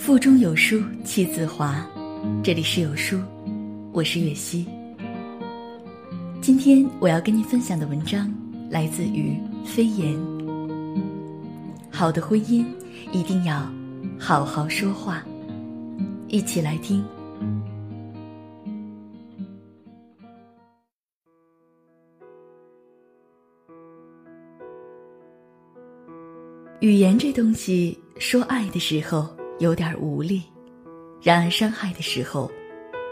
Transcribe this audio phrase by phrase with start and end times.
[0.00, 1.86] 腹中有书气自华，
[2.42, 3.20] 这里是有书，
[3.92, 4.66] 我是月溪。
[6.40, 8.32] 今天我要跟您分享的文章
[8.70, 10.18] 来自于飞言。
[11.92, 12.64] 好的婚姻
[13.12, 13.70] 一定要
[14.18, 15.22] 好好说话，
[16.28, 17.04] 一起来听。
[26.80, 29.28] 语言这东西，说爱的时候
[29.60, 30.42] 有点无力，
[31.22, 32.50] 然而伤害的时候，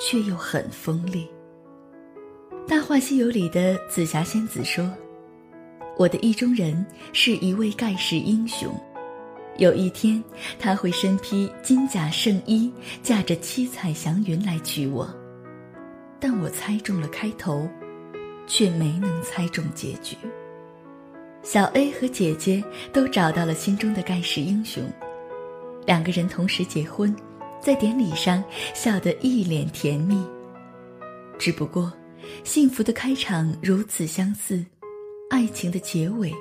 [0.00, 1.28] 却又很锋利。
[2.68, 4.88] 《大话西游》里的紫霞仙子说
[5.98, 8.72] ：“我的意中人是一位盖世英雄，
[9.58, 10.22] 有一天
[10.56, 12.72] 他会身披金甲圣衣，
[13.02, 15.12] 驾着七彩祥云来娶我。”
[16.20, 17.68] 但我猜中了开头，
[18.46, 20.16] 却没能猜中结局。
[21.42, 24.82] 小 A 和姐姐都找到了心中的盖世英雄，
[25.86, 27.14] 两个人同时结婚，
[27.60, 28.42] 在典礼上
[28.74, 30.22] 笑得一脸甜蜜。
[31.38, 31.92] 只不过，
[32.42, 34.64] 幸福的开场如此相似，
[35.30, 36.32] 爱情的结尾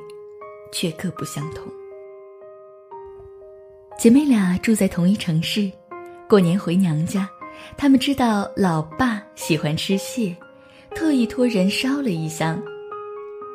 [0.74, 1.72] 却各不相同。
[3.98, 5.72] 姐妹俩住在同一城市，
[6.28, 7.30] 过年回娘家，
[7.78, 10.36] 她们知道老爸喜欢吃蟹，
[10.96, 12.62] 特意托人捎了一箱。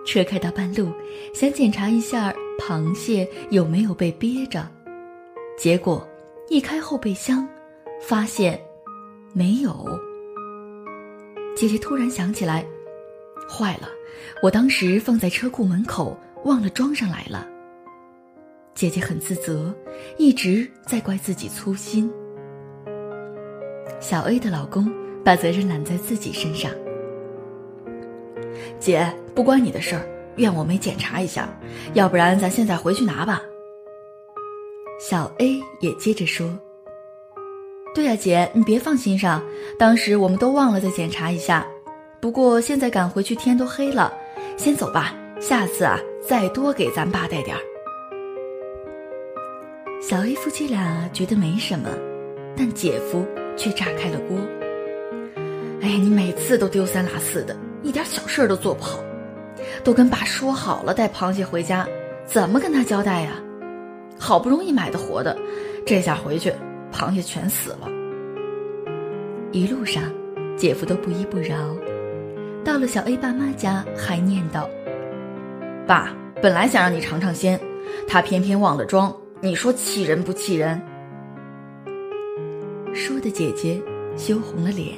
[0.06, 0.90] 车开到半路，
[1.34, 4.66] 想检查一下螃蟹有没有被憋着，
[5.60, 6.08] 结果
[6.48, 7.46] 一开后备箱，
[8.00, 8.58] 发现
[9.34, 9.86] 没有。
[11.54, 12.64] 姐姐突然想起来，
[13.46, 13.86] 坏了，
[14.42, 17.46] 我当时放在车库门口，忘了装上来了。
[18.74, 19.74] 姐姐很自责，
[20.16, 22.10] 一直在怪自己粗心。
[24.00, 24.90] 小 A 的老公
[25.22, 26.72] 把责任揽在自己身上。
[28.78, 31.50] 姐，不关你的事儿，怨我没检查一下，
[31.92, 33.42] 要不然咱现在回去拿吧。
[35.00, 36.46] 小 A 也接着说
[37.94, 39.42] ：“对呀，姐，你别放心上，
[39.78, 41.66] 当时我们都忘了再检查一下。
[42.20, 44.12] 不过现在赶回去天都黑了，
[44.58, 45.14] 先走吧。
[45.40, 47.62] 下次啊，再多给咱爸带点儿。”
[50.06, 51.88] 小 A 夫妻俩觉得没什么，
[52.54, 53.26] 但姐夫
[53.56, 54.36] 却炸开了锅
[55.80, 59.00] ：“哎呀，你每次都丢三落四的。”一点小事都做不好，
[59.82, 61.88] 都跟爸说好了带螃蟹回家，
[62.26, 63.42] 怎么跟他交代呀？
[64.20, 65.36] 好不容易买的活的，
[65.86, 66.52] 这下回去
[66.92, 67.88] 螃蟹全死了。
[69.50, 70.04] 一路上，
[70.56, 71.74] 姐夫都不依不饶，
[72.62, 74.68] 到了小 A 爸妈家还念叨
[75.88, 77.58] ：“爸本来想让你尝尝鲜，
[78.06, 80.80] 他偏偏忘了装，你说气人不气人？”
[82.92, 83.82] 说的姐姐
[84.16, 84.94] 羞红了脸，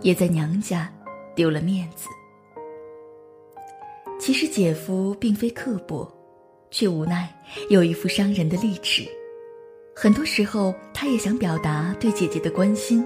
[0.00, 0.90] 也在娘家。
[1.36, 2.08] 丢了面子。
[4.18, 6.06] 其实姐夫并非刻薄，
[6.70, 7.28] 却无奈
[7.68, 9.04] 有一副伤人的利齿。
[9.94, 13.04] 很多时候，他也想表达对姐姐的关心，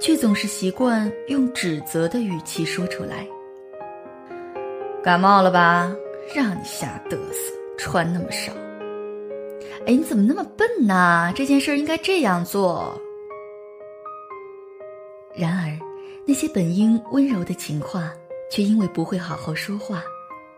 [0.00, 3.26] 却总是习惯用指责的语气说出来。
[5.02, 5.94] 感冒了吧？
[6.34, 8.52] 让你瞎嘚瑟，穿那么少。
[9.86, 11.32] 哎，你怎么那么笨呢？
[11.36, 12.98] 这件事应该这样做。
[15.34, 15.78] 然而。
[16.26, 18.10] 那些本应温柔的情话，
[18.50, 20.02] 却因为不会好好说话，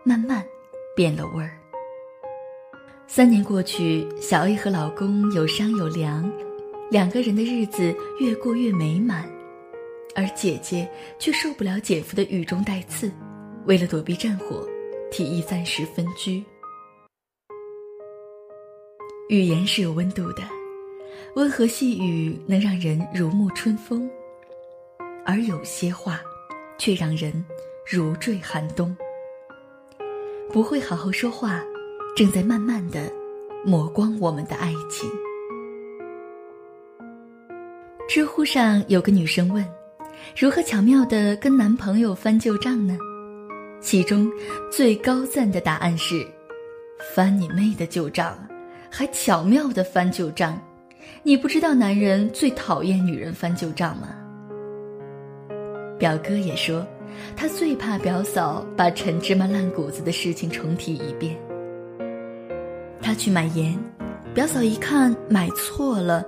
[0.01, 0.41] 慢慢
[0.95, 1.59] 变了味儿。
[3.09, 6.29] 三年过去，小 A 和老公有商有量，
[6.91, 9.25] 两个人的日子越过越美满，
[10.13, 13.09] 而姐姐却受不了姐夫的语中带刺，
[13.65, 14.67] 为了躲避战火，
[15.09, 16.43] 提议暂时分居。
[19.29, 20.43] 语言是有温度的，
[21.35, 24.07] 温和细语能让人如沐春风。
[25.25, 26.21] 而有些话，
[26.77, 27.43] 却让人
[27.89, 28.95] 如坠寒冬。
[30.51, 31.63] 不会好好说话，
[32.17, 33.01] 正在慢慢的
[33.63, 35.07] 磨光我们的爱情。
[38.09, 39.63] 知乎上有个女生问
[40.35, 42.97] ：“如何巧妙的跟男朋友翻旧账呢？”
[43.79, 44.27] 其中
[44.71, 46.25] 最高赞的答案是
[47.13, 48.35] ：“翻你妹的旧账，
[48.89, 50.59] 还巧妙的翻旧账！
[51.21, 54.07] 你不知道男人最讨厌女人翻旧账吗？”
[55.99, 56.83] 表哥也说，
[57.35, 61.39] 他最怕表嫂把陈芝麻烂谷子的事情重提一遍。
[63.07, 63.73] 他去买盐，
[64.33, 66.25] 表嫂一看买错了。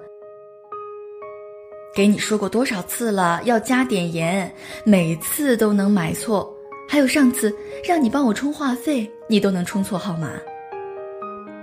[1.94, 4.50] 给你说过多少次了，要加点盐，
[4.86, 6.50] 每次都能买错。
[6.88, 7.54] 还有上次
[7.86, 10.30] 让你帮我充话费，你都能充错号码。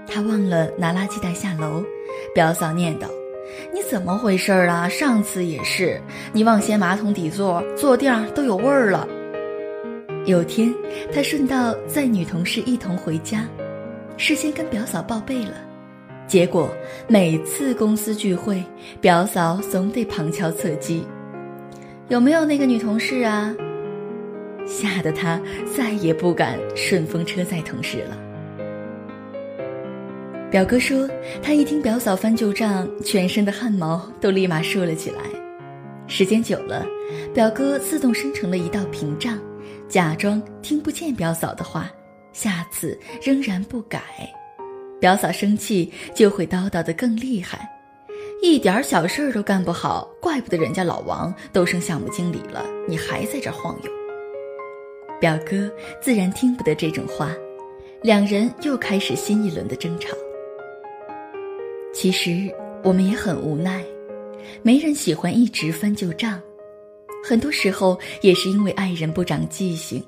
[0.06, 1.82] 他忘了拿垃圾袋下楼，
[2.34, 3.06] 表嫂念叨。
[3.72, 4.86] 你怎么回事儿啊？
[4.86, 5.98] 上次也是，
[6.30, 9.08] 你忘掀马桶底座，坐垫都有味儿了。
[10.26, 10.70] 有天，
[11.10, 13.48] 他顺道载女同事一同回家，
[14.16, 15.54] 事先跟表嫂报备了，
[16.26, 16.70] 结果
[17.06, 18.62] 每次公司聚会，
[19.00, 21.04] 表嫂总得旁敲侧击
[22.08, 23.54] ：“有没有那个女同事啊？”
[24.66, 25.40] 吓得他
[25.76, 28.16] 再也不敢顺风车载同事了。
[30.50, 31.08] 表哥说，
[31.42, 35.18] 他一听表嫂翻旧账，全身的汗毛都立马竖了起来。
[36.08, 36.86] 时间久了，
[37.34, 39.38] 表哥自动生成了一道屏障，
[39.88, 41.90] 假装听不见表嫂的话，
[42.37, 44.03] 下次仍然不改。
[45.00, 47.67] 表嫂生气就会叨叨的更厉害，
[48.43, 53.91] 一点小事儿都干不好，怪不得人家老王都升项目经理了，你还在这晃悠。
[55.19, 57.35] 表哥自然听不得这种话，
[58.03, 60.15] 两人又开始新一轮的争吵。
[61.94, 62.55] 其实
[62.85, 63.83] 我们也很无奈，
[64.62, 66.38] 没人喜欢一直翻旧账，
[67.25, 70.05] 很多时候也是因为爱人不长记性，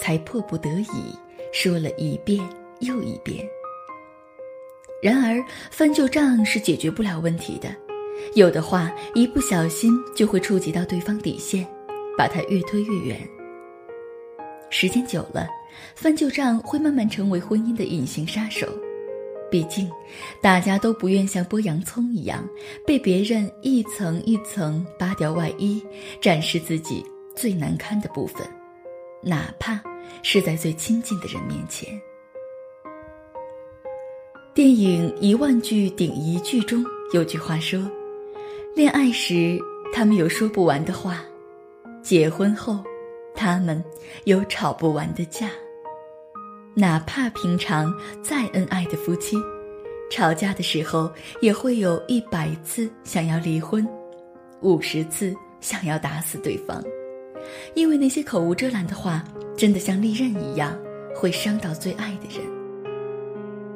[0.00, 2.46] 才迫不得已说了一遍
[2.80, 3.46] 又一遍。
[5.02, 7.68] 然而翻旧账是解决不了问题的，
[8.34, 11.66] 有的话一不小心就会触及到对方底线，
[12.16, 13.28] 把它越推越远。
[14.70, 15.46] 时间久了，
[15.94, 18.66] 翻旧账会慢慢成为婚姻的隐形杀手。
[19.48, 19.88] 毕竟，
[20.42, 22.44] 大家都不愿像剥洋葱一样，
[22.84, 25.80] 被别人一层一层扒掉外衣，
[26.20, 27.04] 展示自己
[27.36, 28.44] 最难堪的部分，
[29.22, 29.80] 哪怕
[30.22, 31.88] 是在最亲近的人面前。
[34.54, 37.80] 电影《一万句顶一句》中有句话说
[38.74, 39.58] ：“恋爱时
[39.92, 41.22] 他们有说不完的话，
[42.02, 42.82] 结婚后
[43.34, 43.84] 他们
[44.24, 45.50] 有吵不完的架。”
[46.74, 47.92] 哪怕平常
[48.22, 49.38] 再恩爱的夫妻，
[50.10, 51.10] 吵架的时候
[51.40, 53.86] 也会有一百次想要离婚，
[54.60, 56.82] 五十次想要打死对方，
[57.74, 59.24] 因为那些口无遮拦的话，
[59.56, 60.78] 真的像利刃一样，
[61.14, 62.46] 会伤到最爱的人。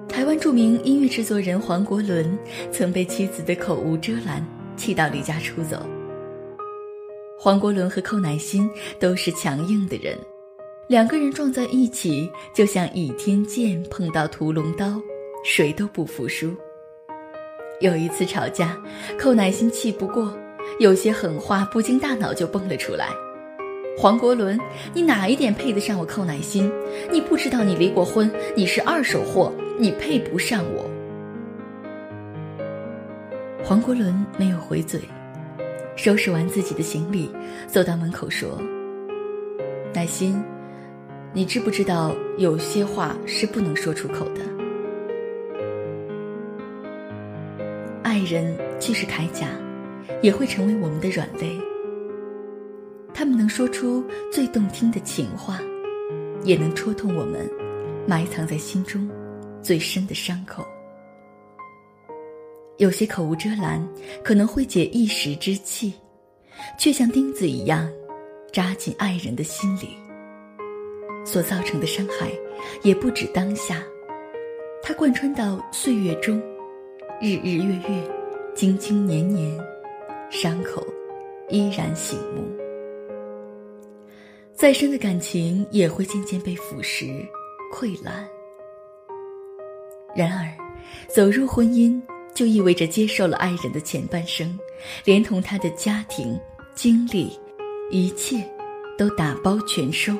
[0.09, 2.39] 台湾著名音乐制作人黄国伦
[2.73, 4.45] 曾被妻子的口无遮拦
[4.77, 5.87] 气到离家出走。
[7.39, 8.69] 黄国伦和寇乃馨
[8.99, 10.19] 都是强硬的人。
[10.89, 15.01] 两个人撞在一起，就像倚天剑碰到屠龙刀，
[15.45, 16.53] 谁都不服输。
[17.81, 18.77] 有一次吵架，
[19.17, 20.37] 寇乃馨气不过，
[20.81, 23.09] 有些狠话不经大脑就蹦了出来。
[24.01, 24.59] 黄国伦，
[24.95, 26.73] 你哪一点配得上我寇乃馨？
[27.13, 30.89] 你不知道你离过婚，你是二手货，你配不上我。
[33.63, 34.99] 黄国伦没有回嘴，
[35.97, 37.31] 收拾完自己的行李，
[37.67, 38.59] 走到门口说
[39.93, 40.43] ：“乃馨。”
[41.35, 44.41] 你知不知道有些话是不能说出口的？
[48.03, 49.47] 爱人既是铠甲，
[50.23, 51.61] 也会成为我们的软肋。
[53.51, 54.03] 说出
[54.33, 55.61] 最动听的情话，
[56.45, 57.51] 也能戳痛我们
[58.07, 59.11] 埋藏在心中
[59.61, 60.65] 最深的伤口。
[62.79, 63.87] 有些口无遮拦，
[64.23, 65.93] 可能会解一时之气，
[66.79, 67.91] 却像钉子一样
[68.53, 69.89] 扎进爱人的心里。
[71.27, 72.31] 所造成的伤害，
[72.83, 73.83] 也不止当下，
[74.81, 76.41] 它贯穿到岁月中，
[77.21, 78.11] 日日月月，
[78.55, 79.59] 经经年年，
[80.31, 80.87] 伤口
[81.51, 82.60] 依然醒目。
[84.61, 87.27] 再深的感情也会渐渐被腐蚀、
[87.73, 88.29] 溃烂。
[90.15, 90.53] 然而，
[91.09, 91.99] 走入婚姻，
[92.35, 94.59] 就意味着接受了爱人的前半生，
[95.03, 96.39] 连同他的家庭、
[96.75, 97.33] 经历，
[97.91, 98.47] 一切，
[98.99, 100.13] 都打包全收。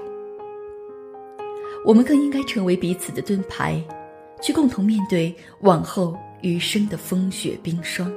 [1.85, 3.79] 我们更应该成为彼此的盾牌，
[4.41, 8.11] 去共同面对往后余生的风雪冰霜。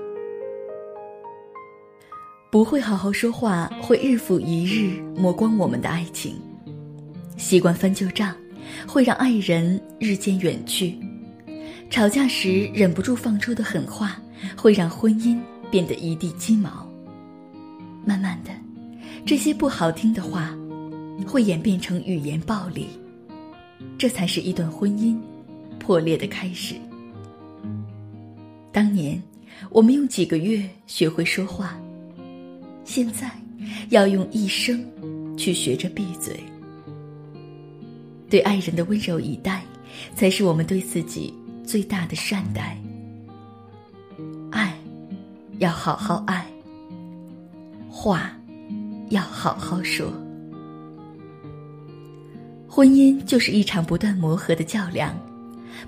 [2.53, 6.35] 不会好好说话，会日复一日磨光我们的爱情；
[7.35, 8.31] 习惯翻旧账，
[8.87, 10.93] 会让爱人日渐远去；
[11.89, 14.21] 吵架时忍不住放出的狠话，
[14.55, 15.39] 会让婚姻
[15.71, 16.87] 变得一地鸡毛。
[18.05, 18.51] 慢慢的，
[19.25, 20.55] 这些不好听的话，
[21.25, 22.87] 会演变成语言暴力。
[23.97, 25.17] 这才是一段婚姻
[25.79, 26.75] 破裂的开始。
[28.71, 29.19] 当年
[29.71, 31.75] 我们用几个月学会说话，
[32.83, 33.29] 现在
[33.89, 34.83] 要用一生
[35.37, 36.39] 去学着闭嘴。
[38.29, 39.63] 对爱人的温柔以待，
[40.15, 42.77] 才是我们对自己最大的善待。
[44.51, 44.75] 爱，
[45.59, 46.41] 要好好爱；
[47.89, 48.35] 话，
[49.09, 50.11] 要好好说。
[52.67, 55.15] 婚姻就是一场不断磨合的较量，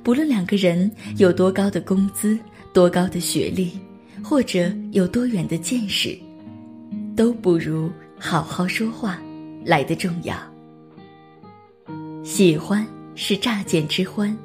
[0.03, 2.37] 不论两个人有多高的工资、
[2.73, 3.71] 多高的学历，
[4.23, 6.15] 或者有多远的见识，
[7.15, 9.19] 都不如好好说话
[9.63, 10.35] 来的重要。
[12.23, 14.35] 喜欢是乍见之欢，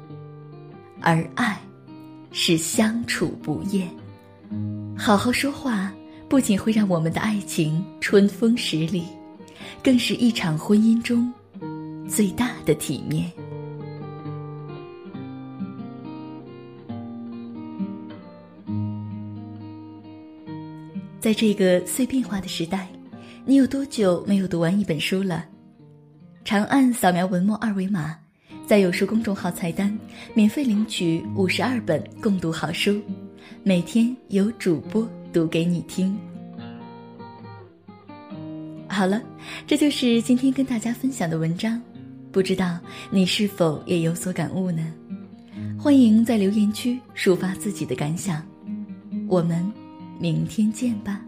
[1.01, 1.59] 而爱，
[2.31, 3.89] 是相处不厌。
[4.97, 5.91] 好好说话，
[6.29, 9.05] 不仅会让我们的爱情春风十里，
[9.83, 11.33] 更是一场婚姻中
[12.07, 13.31] 最大的体面。
[21.31, 22.89] 在这个碎片化的时代，
[23.45, 25.45] 你有多久没有读完一本书了？
[26.43, 28.17] 长按扫描文末二维码，
[28.67, 29.97] 在有书公众号菜单
[30.33, 33.01] 免费领取五十二本共读好书，
[33.63, 36.13] 每天有主播读给你听。
[38.89, 39.21] 好了，
[39.65, 41.81] 这就是今天跟大家分享的文章，
[42.29, 42.77] 不知道
[43.09, 44.85] 你是否也有所感悟呢？
[45.79, 48.45] 欢迎在留言区抒发自己的感想，
[49.29, 49.80] 我们。
[50.21, 51.19] 明天见吧。